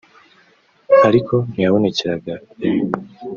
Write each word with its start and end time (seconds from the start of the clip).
ariko 1.07 1.33
ntiyabonekeraga 1.51 2.33
rimwe 2.59 2.85